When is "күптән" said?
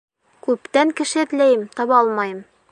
0.47-0.95